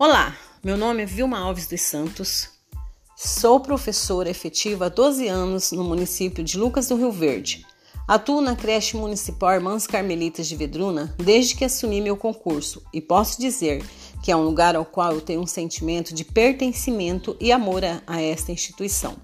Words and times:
Olá, 0.00 0.38
meu 0.62 0.76
nome 0.76 1.02
é 1.02 1.06
Vilma 1.06 1.40
Alves 1.40 1.66
dos 1.66 1.80
Santos, 1.80 2.50
sou 3.16 3.58
professora 3.58 4.30
efetiva 4.30 4.86
há 4.86 4.88
12 4.88 5.26
anos 5.26 5.72
no 5.72 5.82
município 5.82 6.44
de 6.44 6.56
Lucas 6.56 6.86
do 6.86 6.94
Rio 6.94 7.10
Verde. 7.10 7.66
Atuo 8.06 8.40
na 8.40 8.54
creche 8.54 8.96
municipal 8.96 9.54
Irmãs 9.54 9.88
Carmelitas 9.88 10.46
de 10.46 10.54
Vedruna 10.54 11.12
desde 11.18 11.56
que 11.56 11.64
assumi 11.64 12.00
meu 12.00 12.16
concurso 12.16 12.80
e 12.94 13.00
posso 13.00 13.40
dizer 13.40 13.84
que 14.22 14.30
é 14.30 14.36
um 14.36 14.44
lugar 14.44 14.76
ao 14.76 14.84
qual 14.84 15.14
eu 15.14 15.20
tenho 15.20 15.40
um 15.40 15.48
sentimento 15.48 16.14
de 16.14 16.24
pertencimento 16.24 17.36
e 17.40 17.50
amor 17.50 17.84
a, 17.84 18.00
a 18.06 18.22
esta 18.22 18.52
instituição. 18.52 19.16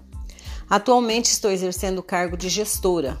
Atualmente 0.69 1.27
estou 1.27 1.51
exercendo 1.51 1.99
o 1.99 2.03
cargo 2.03 2.35
de 2.35 2.49
gestora, 2.49 3.17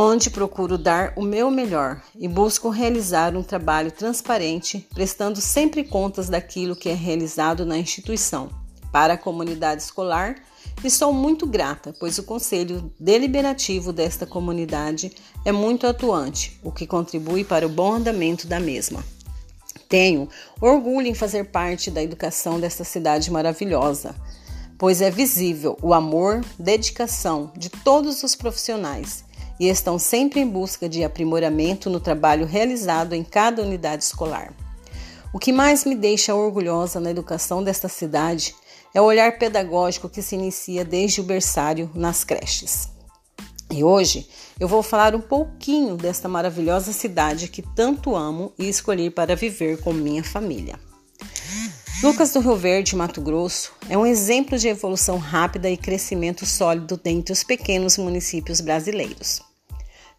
onde 0.00 0.30
procuro 0.30 0.78
dar 0.78 1.12
o 1.16 1.22
meu 1.22 1.50
melhor 1.50 2.00
e 2.16 2.28
busco 2.28 2.68
realizar 2.68 3.36
um 3.36 3.42
trabalho 3.42 3.90
transparente, 3.90 4.86
prestando 4.94 5.40
sempre 5.40 5.82
contas 5.82 6.28
daquilo 6.28 6.76
que 6.76 6.88
é 6.88 6.94
realizado 6.94 7.66
na 7.66 7.76
instituição 7.76 8.48
para 8.92 9.14
a 9.14 9.18
comunidade 9.18 9.82
escolar. 9.82 10.36
E 10.84 10.88
sou 10.88 11.12
muito 11.12 11.48
grata, 11.48 11.92
pois 11.98 12.16
o 12.16 12.22
conselho 12.22 12.92
deliberativo 13.00 13.92
desta 13.92 14.24
comunidade 14.24 15.10
é 15.44 15.50
muito 15.50 15.84
atuante, 15.84 16.60
o 16.62 16.70
que 16.70 16.86
contribui 16.86 17.42
para 17.42 17.66
o 17.66 17.68
bom 17.68 17.94
andamento 17.94 18.46
da 18.46 18.60
mesma. 18.60 19.02
Tenho 19.88 20.28
orgulho 20.60 21.08
em 21.08 21.14
fazer 21.14 21.46
parte 21.46 21.90
da 21.90 22.00
educação 22.00 22.60
desta 22.60 22.84
cidade 22.84 23.32
maravilhosa, 23.32 24.14
pois 24.78 25.02
é 25.02 25.10
visível 25.10 25.76
o 25.82 25.92
amor, 25.92 26.44
dedicação 26.56 27.50
de 27.56 27.68
todos 27.68 28.22
os 28.22 28.36
profissionais 28.36 29.26
e 29.58 29.68
estão 29.68 29.98
sempre 29.98 30.40
em 30.40 30.48
busca 30.48 30.88
de 30.88 31.02
aprimoramento 31.02 31.90
no 31.90 32.00
trabalho 32.00 32.46
realizado 32.46 33.14
em 33.14 33.24
cada 33.24 33.62
unidade 33.62 34.04
escolar. 34.04 34.52
O 35.32 35.38
que 35.38 35.52
mais 35.52 35.84
me 35.84 35.94
deixa 35.94 36.34
orgulhosa 36.34 37.00
na 37.00 37.10
educação 37.10 37.62
desta 37.62 37.88
cidade 37.88 38.54
é 38.94 39.00
o 39.00 39.04
olhar 39.04 39.38
pedagógico 39.38 40.08
que 40.08 40.22
se 40.22 40.34
inicia 40.34 40.84
desde 40.84 41.20
o 41.20 41.24
berçário 41.24 41.90
nas 41.94 42.24
creches. 42.24 42.88
E 43.70 43.84
hoje 43.84 44.26
eu 44.58 44.66
vou 44.66 44.82
falar 44.82 45.14
um 45.14 45.20
pouquinho 45.20 45.96
desta 45.96 46.28
maravilhosa 46.28 46.92
cidade 46.92 47.48
que 47.48 47.60
tanto 47.60 48.16
amo 48.16 48.52
e 48.58 48.66
escolhi 48.68 49.10
para 49.10 49.36
viver 49.36 49.82
com 49.82 49.92
minha 49.92 50.24
família. 50.24 50.80
Lucas 52.02 52.32
do 52.32 52.40
Rio 52.40 52.56
Verde, 52.56 52.96
Mato 52.96 53.20
Grosso, 53.20 53.72
é 53.90 53.98
um 53.98 54.06
exemplo 54.06 54.56
de 54.56 54.68
evolução 54.68 55.18
rápida 55.18 55.68
e 55.68 55.76
crescimento 55.76 56.46
sólido 56.46 56.96
dentre 56.96 57.32
os 57.32 57.42
pequenos 57.42 57.98
municípios 57.98 58.60
brasileiros 58.60 59.47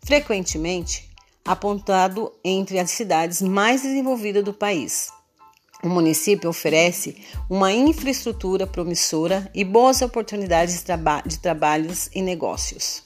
frequentemente 0.01 1.09
apontado 1.45 2.31
entre 2.43 2.77
as 2.79 2.91
cidades 2.91 3.41
mais 3.41 3.81
desenvolvidas 3.81 4.43
do 4.43 4.53
país. 4.53 5.11
O 5.81 5.87
município 5.87 6.49
oferece 6.49 7.17
uma 7.49 7.71
infraestrutura 7.71 8.67
promissora 8.67 9.49
e 9.55 9.63
boas 9.63 10.01
oportunidades 10.01 10.75
de, 10.75 10.83
traba 10.83 11.21
de 11.25 11.39
trabalhos 11.39 12.09
e 12.13 12.21
negócios. 12.21 13.01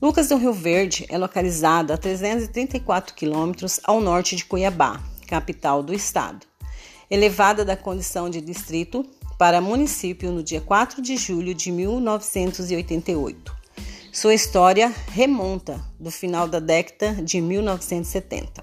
Lucas 0.00 0.28
do 0.28 0.36
Rio 0.36 0.52
Verde 0.52 1.06
é 1.08 1.16
localizado 1.16 1.92
a 1.92 1.96
334 1.96 3.14
quilômetros 3.14 3.78
ao 3.84 4.00
norte 4.00 4.34
de 4.34 4.44
Cuiabá, 4.44 5.00
capital 5.28 5.80
do 5.80 5.94
estado. 5.94 6.44
Elevada 7.08 7.64
da 7.64 7.76
condição 7.76 8.28
de 8.28 8.40
distrito 8.40 9.06
para 9.38 9.60
município 9.60 10.32
no 10.32 10.42
dia 10.42 10.60
4 10.60 11.00
de 11.00 11.16
julho 11.16 11.54
de 11.54 11.70
1988. 11.70 13.61
Sua 14.12 14.34
história 14.34 14.94
remonta 15.08 15.82
do 15.98 16.10
final 16.10 16.46
da 16.46 16.60
década 16.60 17.14
de 17.22 17.40
1970. 17.40 18.62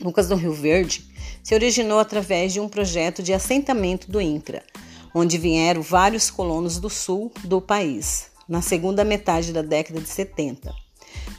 Lucas 0.00 0.26
do 0.26 0.34
Rio 0.34 0.52
Verde 0.52 1.08
se 1.40 1.54
originou 1.54 2.00
através 2.00 2.52
de 2.52 2.58
um 2.58 2.68
projeto 2.68 3.22
de 3.22 3.32
assentamento 3.32 4.10
do 4.10 4.20
INCRA, 4.20 4.64
onde 5.14 5.38
vieram 5.38 5.82
vários 5.82 6.32
colonos 6.32 6.80
do 6.80 6.90
sul 6.90 7.30
do 7.44 7.60
país, 7.60 8.26
na 8.48 8.60
segunda 8.60 9.04
metade 9.04 9.52
da 9.52 9.62
década 9.62 10.00
de 10.00 10.08
70. 10.08 10.74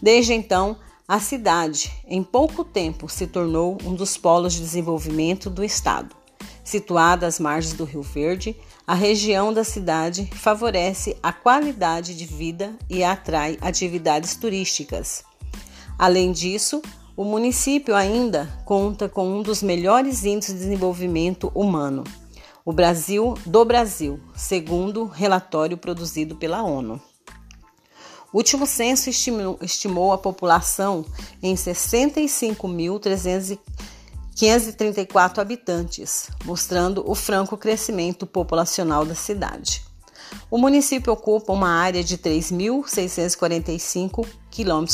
Desde 0.01 0.31
então, 0.31 0.77
a 1.05 1.19
cidade, 1.19 1.91
em 2.07 2.23
pouco 2.23 2.63
tempo, 2.63 3.09
se 3.09 3.27
tornou 3.27 3.77
um 3.83 3.93
dos 3.93 4.15
polos 4.15 4.53
de 4.53 4.61
desenvolvimento 4.61 5.49
do 5.49 5.65
estado. 5.65 6.15
Situada 6.63 7.27
às 7.27 7.41
margens 7.41 7.73
do 7.73 7.83
Rio 7.83 8.01
Verde, 8.01 8.55
a 8.87 8.95
região 8.95 9.53
da 9.53 9.63
cidade 9.65 10.29
favorece 10.33 11.17
a 11.21 11.33
qualidade 11.33 12.15
de 12.15 12.25
vida 12.25 12.73
e 12.89 13.03
atrai 13.03 13.57
atividades 13.59 14.37
turísticas. 14.37 15.25
Além 15.99 16.31
disso, 16.31 16.81
o 17.13 17.25
município 17.25 17.93
ainda 17.93 18.47
conta 18.63 19.09
com 19.09 19.27
um 19.27 19.43
dos 19.43 19.61
melhores 19.61 20.23
índices 20.23 20.53
de 20.53 20.61
desenvolvimento 20.61 21.51
humano, 21.53 22.05
o 22.63 22.71
Brasil 22.71 23.37
do 23.45 23.65
Brasil, 23.65 24.21
segundo 24.33 25.03
relatório 25.03 25.77
produzido 25.77 26.37
pela 26.37 26.63
ONU. 26.63 27.01
O 28.31 28.37
último 28.37 28.65
censo 28.65 29.09
estimou, 29.09 30.13
a 30.13 30.17
população 30.17 31.03
em 31.43 31.55
65.340 31.55 33.59
534 34.37 35.41
habitantes, 35.41 36.29
mostrando 36.45 37.03
o 37.09 37.15
franco 37.15 37.57
crescimento 37.57 38.27
populacional 38.27 39.03
da 39.03 39.15
cidade. 39.15 39.83
O 40.51 40.59
município 40.59 41.11
ocupa 41.11 41.51
uma 41.51 41.69
área 41.69 42.03
de 42.03 42.19
3.645 42.19 44.27
km, 44.51 44.85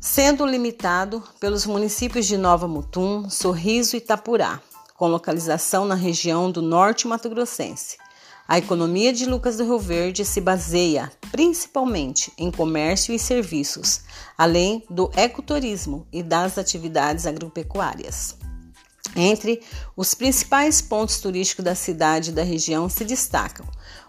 sendo 0.00 0.46
limitado 0.46 1.24
pelos 1.40 1.66
municípios 1.66 2.24
de 2.24 2.36
Nova 2.36 2.68
Mutum, 2.68 3.28
Sorriso 3.28 3.96
e 3.96 3.98
Itapurá, 3.98 4.60
com 4.94 5.08
localização 5.08 5.84
na 5.84 5.96
região 5.96 6.52
do 6.52 6.62
norte 6.62 7.08
mato-grossense. 7.08 7.96
A 8.52 8.58
economia 8.58 9.14
de 9.14 9.24
Lucas 9.24 9.56
do 9.56 9.64
Rio 9.64 9.78
Verde 9.78 10.26
se 10.26 10.38
baseia 10.38 11.10
principalmente 11.30 12.30
em 12.36 12.50
comércio 12.50 13.14
e 13.14 13.18
serviços, 13.18 14.02
além 14.36 14.84
do 14.90 15.10
ecoturismo 15.16 16.06
e 16.12 16.22
das 16.22 16.58
atividades 16.58 17.26
agropecuárias. 17.26 18.36
Entre 19.16 19.62
os 19.96 20.12
principais 20.12 20.82
pontos 20.82 21.18
turísticos 21.18 21.64
da 21.64 21.74
cidade 21.74 22.28
e 22.28 22.34
da 22.34 22.42
região 22.42 22.90
se 22.90 23.06
destacam 23.06 23.64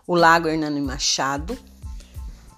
o 0.06 0.14
Lago 0.14 0.50
Hernani 0.50 0.82
Machado, 0.82 1.58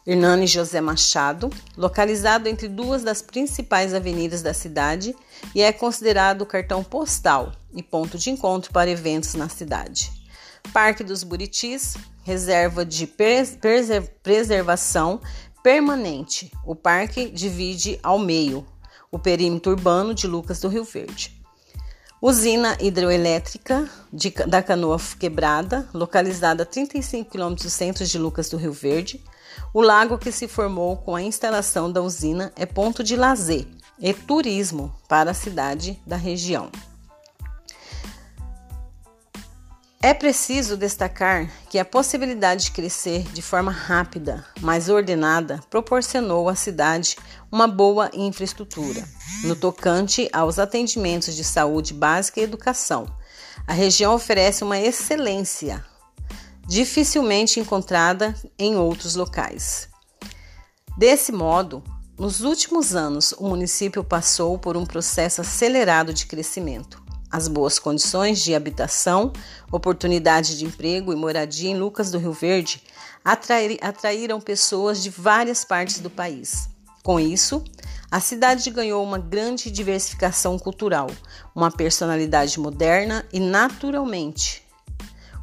Hernani 0.07 0.47
José 0.47 0.81
Machado, 0.81 1.51
localizado 1.77 2.49
entre 2.49 2.67
duas 2.67 3.03
das 3.03 3.21
principais 3.21 3.93
avenidas 3.93 4.41
da 4.41 4.55
cidade 4.55 5.15
e 5.53 5.61
é 5.61 5.71
considerado 5.71 6.41
o 6.41 6.47
cartão 6.47 6.83
postal 6.83 7.51
e 7.75 7.83
ponto 7.83 8.17
de 8.17 8.31
encontro 8.31 8.73
para 8.73 8.89
eventos 8.89 9.35
na 9.35 9.47
cidade. 9.47 10.24
Parque 10.73 11.03
dos 11.03 11.23
Buritis, 11.23 11.95
reserva 12.23 12.85
de 12.85 13.07
preservação 14.21 15.21
permanente. 15.63 16.51
O 16.65 16.75
parque 16.75 17.29
divide 17.29 17.99
ao 18.03 18.19
meio 18.19 18.65
o 19.11 19.17
perímetro 19.17 19.71
urbano 19.71 20.13
de 20.13 20.27
Lucas 20.27 20.59
do 20.59 20.67
Rio 20.67 20.83
Verde. 20.83 21.31
Usina 22.21 22.77
hidroelétrica 22.81 23.89
de, 24.11 24.29
da 24.29 24.61
Canoa 24.63 24.97
Quebrada, 25.19 25.87
localizada 25.93 26.63
a 26.63 26.65
35 26.65 27.29
km 27.29 27.53
do 27.55 27.69
centro 27.69 28.05
de 28.05 28.17
Lucas 28.17 28.49
do 28.49 28.57
Rio 28.57 28.73
Verde. 28.73 29.23
O 29.73 29.81
lago 29.81 30.17
que 30.17 30.31
se 30.31 30.47
formou 30.47 30.97
com 30.97 31.15
a 31.15 31.21
instalação 31.21 31.91
da 31.91 32.01
usina 32.01 32.51
é 32.55 32.65
ponto 32.65 33.03
de 33.03 33.15
lazer 33.15 33.67
e 33.99 34.13
turismo 34.13 34.93
para 35.07 35.31
a 35.31 35.35
cidade 35.35 35.99
da 36.05 36.15
região. 36.15 36.69
É 40.05 40.13
preciso 40.13 40.77
destacar 40.77 41.49
que 41.67 41.79
a 41.79 41.83
possibilidade 41.83 42.65
de 42.65 42.71
crescer 42.73 43.23
de 43.33 43.41
forma 43.41 43.71
rápida, 43.71 44.45
mas 44.61 44.87
ordenada, 44.87 45.59
proporcionou 45.67 46.47
à 46.47 46.53
cidade 46.53 47.17
uma 47.51 47.67
boa 47.67 48.11
infraestrutura. 48.13 49.03
No 49.43 49.55
tocante 49.55 50.29
aos 50.31 50.59
atendimentos 50.59 51.35
de 51.35 51.43
saúde 51.43 51.91
básica 51.91 52.39
e 52.39 52.43
educação, 52.43 53.07
a 53.65 53.73
região 53.73 54.13
oferece 54.13 54.63
uma 54.63 54.77
excelência 54.77 55.83
dificilmente 56.67 57.59
encontrada 57.59 58.35
em 58.59 58.75
outros 58.75 59.15
locais. 59.15 59.89
Desse 60.95 61.31
modo, 61.31 61.83
nos 62.15 62.41
últimos 62.41 62.93
anos, 62.93 63.31
o 63.39 63.47
município 63.47 64.03
passou 64.03 64.59
por 64.59 64.77
um 64.77 64.85
processo 64.85 65.41
acelerado 65.41 66.13
de 66.13 66.27
crescimento 66.27 67.04
as 67.35 67.49
boas 67.49 67.77
condições 67.77 68.41
de 68.41 68.55
habitação, 68.55 69.33
oportunidade 69.69 70.57
de 70.57 70.63
emprego 70.63 71.11
e 71.11 71.17
moradia 71.17 71.69
em 71.69 71.77
Lucas 71.77 72.09
do 72.09 72.17
Rio 72.17 72.31
Verde 72.31 72.81
atraíram 73.25 74.39
pessoas 74.39 75.03
de 75.03 75.09
várias 75.09 75.65
partes 75.65 75.99
do 75.99 76.09
país. 76.09 76.69
Com 77.03 77.19
isso, 77.19 77.61
a 78.09 78.21
cidade 78.21 78.69
ganhou 78.69 79.03
uma 79.03 79.19
grande 79.19 79.69
diversificação 79.69 80.57
cultural, 80.57 81.07
uma 81.53 81.69
personalidade 81.69 82.57
moderna 82.57 83.27
e 83.33 83.39
naturalmente 83.41 84.63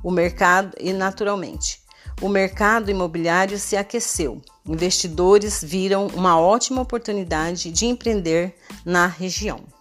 o 0.03 0.11
mercado 0.11 0.75
e 0.81 0.95
naturalmente 0.95 1.83
o 2.23 2.29
mercado 2.31 2.91
imobiliário 2.91 3.59
se 3.59 3.77
aqueceu. 3.77 4.41
Investidores 4.65 5.63
viram 5.63 6.07
uma 6.07 6.41
ótima 6.41 6.81
oportunidade 6.81 7.71
de 7.71 7.85
empreender 7.85 8.57
na 8.83 9.07
região. 9.07 9.72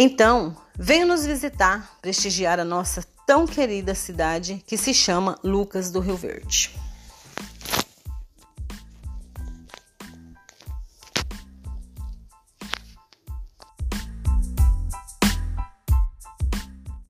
Então, 0.00 0.56
venha 0.78 1.04
nos 1.04 1.26
visitar, 1.26 1.98
prestigiar 2.00 2.60
a 2.60 2.64
nossa 2.64 3.04
tão 3.26 3.48
querida 3.48 3.96
cidade 3.96 4.62
que 4.64 4.76
se 4.76 4.94
chama 4.94 5.36
Lucas 5.42 5.90
do 5.90 5.98
Rio 5.98 6.14
Verde. 6.14 6.70